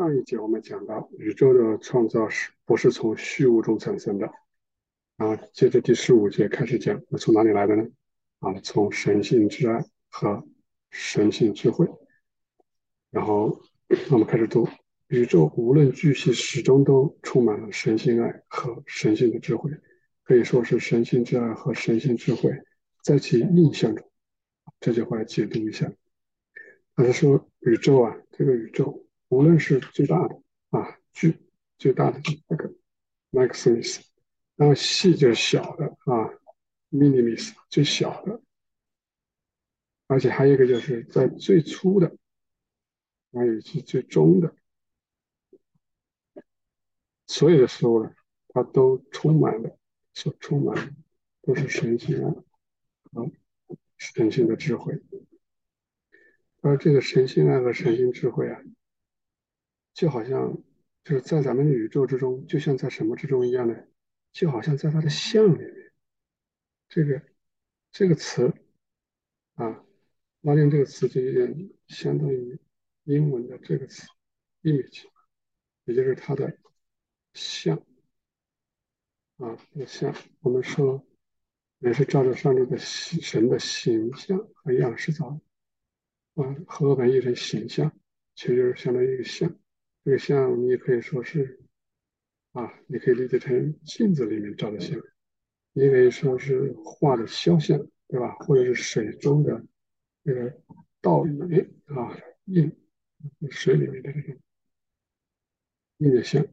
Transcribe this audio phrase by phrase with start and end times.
[0.00, 4.32] 上一节我们讲到，宇宙的创造是不是从虚无中产生的？
[5.18, 7.86] 然后接着第十五节开始讲，那从哪里来的呢？
[8.38, 10.42] 啊，从神性之爱和
[10.90, 11.86] 神性智慧。
[13.10, 13.60] 然后
[14.10, 14.66] 我们开始读，
[15.08, 19.70] 宇宙无论巨细，始终都充满了神性爱和神性的智慧，
[20.24, 22.50] 可以说是神性之爱和神性智慧
[23.04, 24.10] 在其印象中。
[24.80, 25.92] 这句话解读一下，
[26.96, 29.04] 他是说宇宙啊，这个宇宙。
[29.30, 31.38] 无论是最大的啊，巨
[31.78, 32.74] 最大的这个
[33.30, 34.02] maximus，
[34.56, 36.30] 然后细就是小的啊
[36.90, 38.42] ，minimus 最小的，
[40.08, 42.16] 而且还有一个就是在最初的，
[43.32, 44.52] 还有以及最终的，
[47.28, 48.12] 所有的事物呢，
[48.48, 49.78] 它都充满了，
[50.12, 50.92] 所充满的
[51.42, 52.34] 都是神性啊，
[53.12, 53.30] 和
[53.96, 55.00] 神性的智慧，
[56.62, 58.60] 而这个神性爱和神性智慧啊。
[60.00, 60.56] 就好像
[61.04, 63.86] 就是在咱们宇宙之中，就像在什么之中一样的，
[64.32, 65.92] 就好像在它的像里面。
[66.88, 67.22] 这个
[67.92, 68.50] 这个词
[69.56, 69.84] 啊，
[70.40, 72.58] 拉丁这个词就有点相当于
[73.04, 74.08] 英文的这个词
[74.62, 75.04] image，
[75.84, 76.56] 也就是它的
[77.34, 77.76] 像
[79.36, 80.14] 啊，的像。
[80.40, 81.06] 我们说
[81.80, 85.38] 也是照着上帝的神的形象和样式造
[86.36, 87.92] 啊，合本译成形象，
[88.34, 89.59] 其实就是相当于一个像。
[90.04, 91.60] 这个像，你也可以说是
[92.52, 94.98] 啊，你可以理解成镜子里面照的像，
[95.72, 98.34] 你也可以说是画的肖像，对吧？
[98.40, 99.64] 或者是水中的
[100.24, 100.58] 这个
[101.00, 101.38] 倒影
[101.86, 102.74] 啊，印
[103.50, 104.40] 水里面的这种
[105.98, 106.46] 映的像，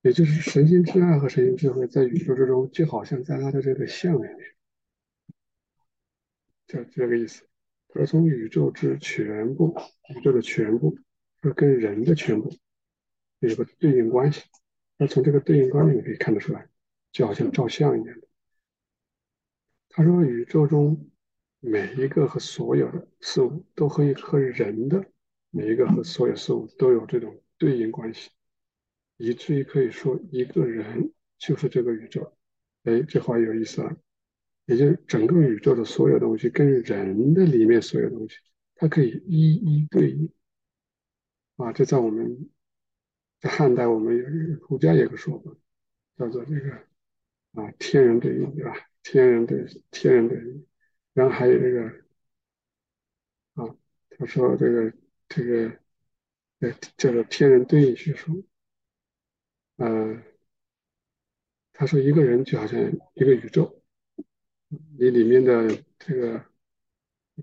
[0.00, 4.36] 也就是神性之爱和神性智慧在宇宙之中，就好像在他的这个像里面，
[6.66, 7.46] 就这个意思。
[7.92, 9.76] 而从宇宙之全部，
[10.16, 10.98] 宇宙的全部。
[11.42, 12.54] 是跟人的全部
[13.38, 14.42] 有一个对应关系，
[14.98, 16.68] 那从这个对应关系你可以看得出来，
[17.12, 18.26] 就好像照相一样的。
[19.88, 21.10] 他说，宇宙中
[21.58, 25.04] 每一个和所有的事物都可以和人的
[25.50, 28.30] 每一个和所有事物都有这种对应关系，
[29.16, 32.36] 以至于可以说一个人就是这个宇宙。
[32.84, 33.96] 哎，这话有意思了，
[34.66, 38.36] 也就是整个宇宙的所有东西跟人的里面所有东西，
[38.76, 40.30] 它可以一一对应。
[41.60, 42.48] 啊，这在我们
[43.38, 45.54] 在汉代，我们有一个儒家有个说法，
[46.16, 46.72] 叫做这个
[47.52, 48.74] 啊天人对应，对吧？
[49.02, 50.66] 天人对天人对应，
[51.12, 51.82] 然后还有这个
[53.54, 53.76] 啊，
[54.10, 54.92] 他说这个
[55.28, 55.78] 这个
[56.60, 58.34] 呃叫做天人对应学说，
[59.76, 60.22] 呃，
[61.74, 62.80] 他说一个人就好像
[63.14, 63.82] 一个宇宙，
[64.98, 66.42] 你里面的这个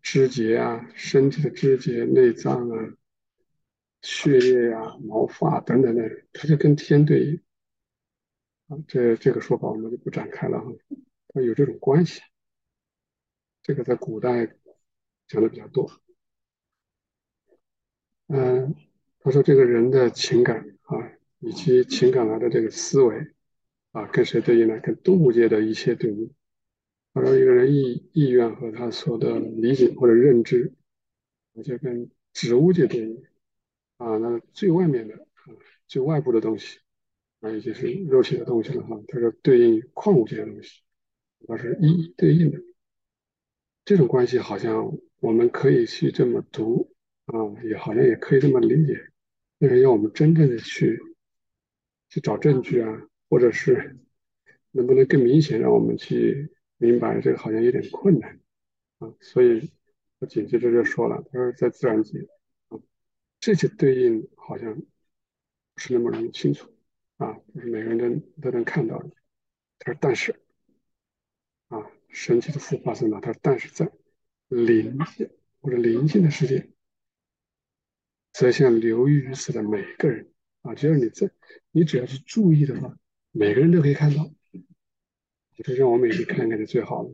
[0.00, 2.96] 肢节啊，身体的肢节、内脏啊。
[4.04, 6.02] 血液呀、毛发等等的，
[6.34, 7.40] 它就跟天对应
[8.68, 8.76] 啊。
[8.86, 10.70] 这这个说法我们就不展开了哈。
[11.28, 12.20] 它有这种关系，
[13.62, 14.46] 这个在古代
[15.26, 15.90] 讲的比较多。
[18.28, 18.74] 嗯，
[19.20, 23.32] 他说这个人的情感啊，以及情感来的这个思维
[23.92, 24.78] 啊，跟谁对应呢？
[24.80, 26.30] 跟动物界的一切对应。
[27.14, 30.74] 他说一个人意意愿和他所的理解或者认知，
[31.64, 33.22] 就跟植物界对应。
[33.96, 35.54] 啊，那最外面的啊，
[35.86, 36.80] 最外部的东西
[37.40, 39.00] 啊，也就是肉体的东西了哈。
[39.08, 40.82] 它是对应矿物界的东西，
[41.46, 42.58] 它是一一对应的。
[43.84, 46.90] 这种关系好像我们可以去这么读
[47.26, 47.34] 啊，
[47.64, 48.98] 也好像也可以这么理解。
[49.58, 51.00] 但是要我们真正的去
[52.08, 53.96] 去找证据啊，或者是
[54.72, 58.40] 能不能更明显让我们去明白这个，好像有点困难
[58.98, 59.14] 啊。
[59.20, 59.70] 所以
[60.18, 62.26] 我紧接着就说了，他说在自然界。
[63.44, 64.86] 这些对应好像不
[65.76, 66.74] 是那么容易清楚
[67.18, 69.10] 啊，不是每个人都都能看到的。
[69.80, 70.40] 他说：“但是
[71.68, 71.78] 啊，
[72.08, 73.20] 神奇的复发生了。
[73.20, 73.92] 他说：“但是在
[74.48, 76.70] 灵界或者灵性的世界，
[78.32, 80.32] 则像流于于此的每个人
[80.62, 81.30] 啊，只要你在，
[81.70, 82.98] 你只要是注意的话，
[83.30, 84.32] 每个人都可以看到。
[85.62, 87.10] 就让我们也去看看是最好的。”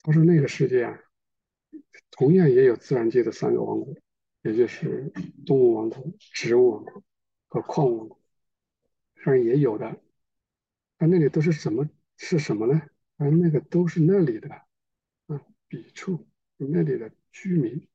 [0.00, 0.98] 他说：“那个世界啊，
[2.10, 3.94] 同样也有自然界的三个王国。”
[4.48, 5.12] 也就是
[5.46, 7.02] 动物王国、植物王国
[7.48, 8.20] 和矿物王国，
[9.24, 10.00] 当然也有的。
[10.98, 11.88] 它那里都是什么？
[12.16, 12.82] 是什么呢？
[13.18, 14.48] 啊，那个都是那里的
[15.26, 17.86] 啊，笔触，那里的居民，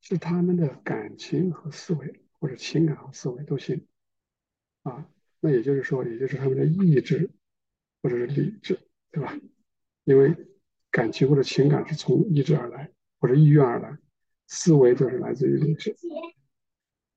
[0.00, 3.86] 是他们的感情和思维，或者情感和思维都行
[4.82, 5.08] 啊。
[5.40, 7.30] 那也就是说，也就是他们的意志
[8.02, 8.78] 或者是理智，
[9.10, 9.38] 对吧？
[10.04, 10.34] 因为
[10.90, 13.98] 感情或者情感是从意志而来，或者意愿而来。
[14.46, 15.96] 思维就是来自于理智，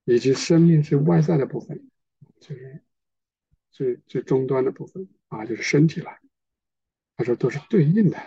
[0.06, 1.90] 以及生命是外在的部分，
[2.40, 2.82] 就是
[3.70, 6.12] 最最终端的部分啊，就是身体了。
[7.16, 8.18] 他说都是对应的。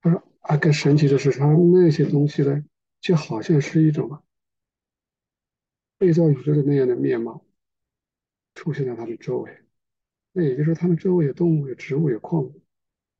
[0.00, 2.64] 他说啊，更神奇的是，他那些东西呢，
[3.00, 4.22] 就好像是一种
[5.98, 7.44] 被造宇宙的那样的面貌
[8.54, 9.58] 出现在他的周围。
[10.32, 12.62] 那也就是说，他们周围有动物、有植物、有矿物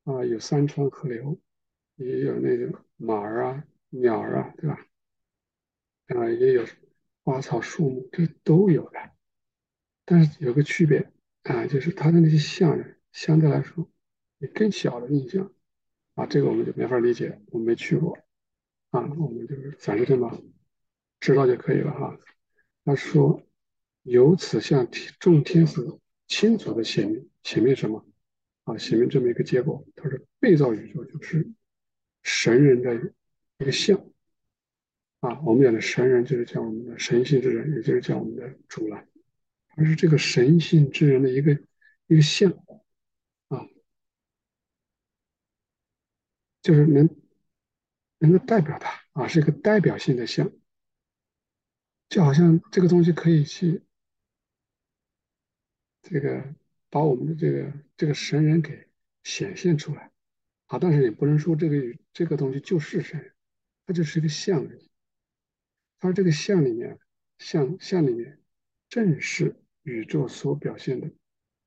[0.03, 1.37] 啊，有山川河流，
[1.95, 4.85] 也有那个马儿啊、鸟儿啊，对吧？
[6.07, 6.65] 啊，也有
[7.23, 8.99] 花草树木，这都有的。
[10.05, 11.11] 但是有个区别
[11.43, 13.89] 啊，就是它的那些像呢，相对来说
[14.37, 15.51] 也更小的印象
[16.15, 18.17] 啊，这个我们就没法理解，我没去过
[18.91, 20.41] 啊，我们就是暂时这么
[21.19, 22.17] 知道就可以了哈。
[22.85, 23.41] 他说，
[24.03, 24.87] 由此向
[25.19, 25.81] 众天使
[26.27, 28.05] 清楚的显明显明什么
[28.63, 28.77] 啊？
[28.77, 29.85] 显明这么一个结果。
[29.95, 31.51] 他说，被造宇宙就是
[32.23, 33.13] 神人的
[33.59, 33.97] 一个像。
[35.19, 39.03] 啊，我们讲的神人就是讲我们的神性之人，也就是讲我们的主了。
[39.75, 41.53] 而是这个神性之人的一个
[42.07, 42.51] 一个像
[43.47, 43.67] 啊，
[46.61, 47.09] 就是能
[48.19, 50.51] 能够代表他啊，是一个代表性的像，
[52.09, 53.83] 就好像这个东西可以去
[56.01, 56.55] 这个
[56.89, 58.87] 把我们的这个这个神人给
[59.23, 60.11] 显现出来
[60.65, 63.33] 啊，但是也不能说这个这个东西就是神，
[63.87, 64.91] 它就是一个像而已。
[65.99, 66.99] 而这个像里面，
[67.39, 68.39] 像像里面，
[68.89, 71.09] 正是宇宙所表现的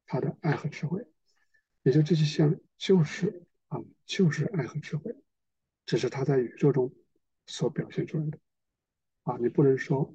[0.07, 1.05] 他的爱和智慧，
[1.83, 5.17] 也就这些像就是啊，就是爱和智慧，
[5.87, 6.95] 只是他在宇宙中
[7.47, 8.39] 所表现出来的
[9.23, 10.15] 啊，你不能说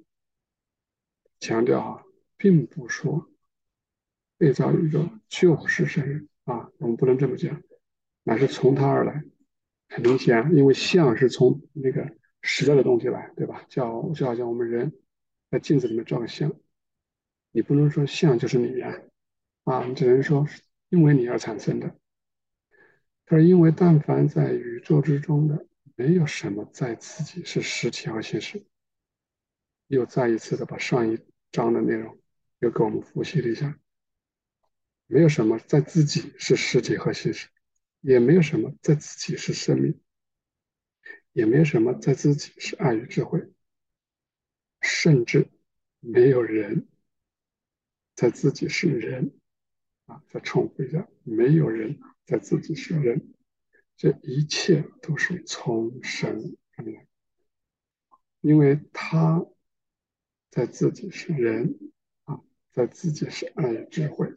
[1.40, 2.04] 强调啊，
[2.38, 3.30] 并不说
[4.38, 7.62] 被造宇宙就是神啊，我们不能这么讲，
[8.24, 9.26] 乃是从他而来，
[9.90, 12.16] 很明显，因为像是从那个。
[12.48, 13.66] 实在的东西来，对吧？
[13.68, 14.94] 叫就好像我们人
[15.50, 16.54] 在镜子里面照个相，
[17.50, 19.02] 你不能说像就是你呀，
[19.64, 20.46] 啊，你只能说
[20.90, 21.96] 因为你而产生的。
[23.26, 25.66] 他说，因为但凡在宇宙之中的，
[25.96, 28.64] 没有什么在自己是实体和现实。
[29.88, 31.18] 又再一次的把上一
[31.52, 32.16] 章的内容
[32.60, 33.76] 又给我们复习了一下，
[35.08, 37.48] 没有什么在自己是实体和现实，
[38.06, 40.00] 也没有什么在自己是生命。
[41.34, 43.52] 也没有什么在自己是爱与智慧，
[44.80, 45.50] 甚至
[46.00, 46.88] 没有人
[48.16, 49.38] 在自己是人
[50.06, 50.24] 啊！
[50.30, 53.34] 再重复一下，没有人在自己是人，
[53.98, 57.06] 这一切都是从神而来，
[58.40, 59.46] 因为他
[60.50, 61.92] 在自己是人
[62.24, 62.42] 啊，
[62.72, 64.34] 在自己是爱与智慧，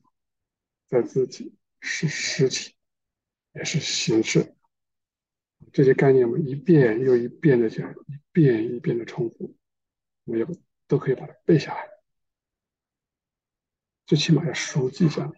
[0.89, 2.75] 在自己是实体，
[3.59, 4.55] 也是形式。
[5.73, 9.55] 这些概念我们一遍又一遍的讲，一遍一遍的重复，
[10.25, 10.47] 我们要
[10.87, 11.89] 都可以把它背下来，
[14.07, 15.33] 最起码要熟记下来。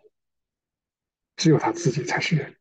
[1.37, 2.56] 只有他自己才是人，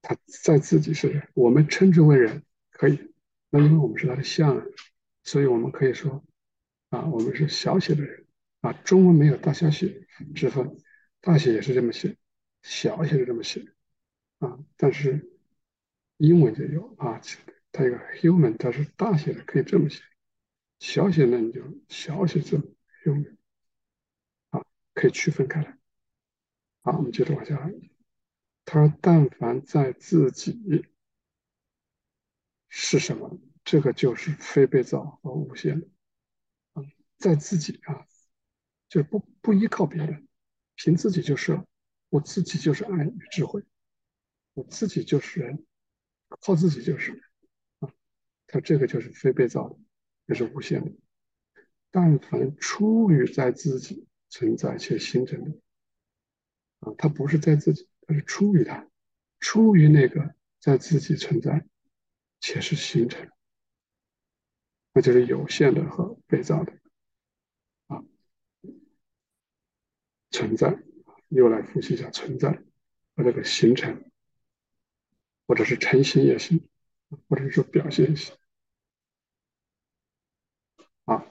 [0.00, 3.12] 他在自己是人，我们称之为人可以，
[3.50, 4.64] 那因为我们是他的像，
[5.24, 6.24] 所以我们可以说
[6.90, 8.24] 啊，我们是小写的人
[8.60, 8.72] 啊。
[8.72, 10.76] 中文没有大小写之分，
[11.20, 12.16] 大写也是这么写，
[12.62, 13.72] 小写是这么写。
[14.38, 15.30] 啊，但是
[16.16, 17.20] 英文就有啊，
[17.70, 20.00] 它有个 human，它是大写的，可以这么写；
[20.80, 23.36] 小写的你就小写字 human，
[24.50, 24.64] 啊，
[24.94, 25.78] 可以区分开来。
[26.82, 27.70] 好，我们接着往下。
[28.64, 30.86] 他说：“但凡在自己
[32.68, 35.86] 是什么，这个就是非被造和无限的
[36.72, 36.82] 啊，
[37.16, 38.06] 在自己啊，
[38.88, 40.26] 就不不依靠别人，
[40.74, 41.64] 凭自己就是了
[42.12, 43.64] 我自己就是爱与智慧。”
[44.54, 45.64] 我自己就是人，
[46.28, 47.22] 靠自己就是人
[47.78, 47.90] 啊，
[48.46, 49.78] 他这个就是非被造的，
[50.26, 50.92] 也是无限的。
[51.90, 55.58] 但凡出于在自己存在且形成的
[56.80, 58.86] 啊，他不是在自己，他是出于他，
[59.40, 61.66] 出于那个在自己存在
[62.40, 63.26] 且是形成，
[64.92, 66.78] 那就是有限的和被造的
[67.86, 68.04] 啊。
[70.30, 70.82] 存在，
[71.32, 72.62] 又来复习一下存在
[73.16, 74.04] 和这个形成。
[75.44, 76.66] 或者是成型也行，
[77.28, 78.34] 或者是说表现也行，
[81.04, 81.26] 啊，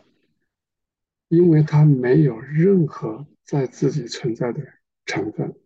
[1.30, 4.62] 因为它没有任何在自己存在的
[5.06, 5.58] 成分，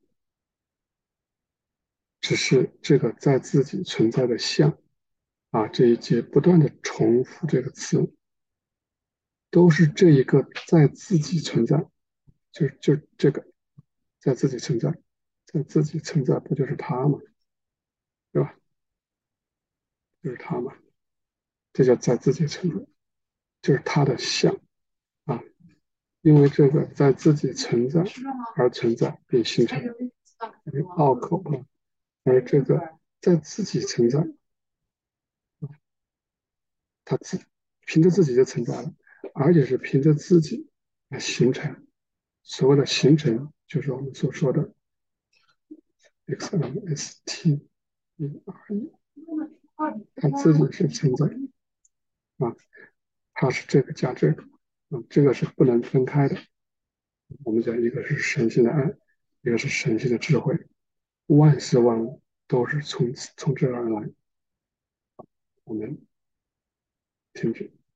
[2.22, 4.78] 只是这个在自己存在的像，
[5.50, 8.14] 啊，这一节不断的重复这个词，
[9.50, 11.86] 都是这一个在自己存在，
[12.54, 13.46] 就就这个
[14.26, 14.92] 在自己存在，
[15.46, 17.20] 在自己存在，不就是他吗？
[18.32, 18.56] 对吧？
[20.24, 20.76] 就是他嘛，
[21.74, 22.88] 这叫在自己存在。
[23.62, 24.60] 就是他的相
[25.26, 25.44] 啊，
[26.22, 28.04] 因为这个在自己存在
[28.56, 29.80] 而存在并形成，
[30.98, 31.66] 拗口啊，
[32.24, 34.28] 而这个在自己存在，
[37.04, 37.40] 他自
[37.86, 38.92] 凭着自己就存在了，
[39.36, 40.70] 而且是凭着自己
[41.10, 41.88] 来形成。
[42.44, 44.74] 所谓的形成，就是我们所说的
[46.28, 47.62] x m s t e
[48.16, 48.92] r e，
[50.16, 51.26] 它自己是存在
[52.38, 52.56] 啊，
[53.34, 54.44] 它是这个加这个
[54.90, 56.38] 啊，这个是不能分开的。
[57.44, 58.96] 我们讲一个是神性的爱，
[59.42, 60.56] 一个是神性的智慧，
[61.26, 64.10] 万事万物都是从从这而来。
[65.64, 66.06] 我们
[67.34, 67.74] 停止。